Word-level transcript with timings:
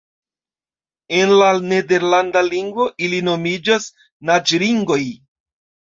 En 1.17 1.33
la 1.41 1.49
nederlanda 1.73 2.45
lingvo 2.49 2.89
ili 3.09 3.23
nomiĝas 3.31 3.89
naĝringoj. 4.33 5.03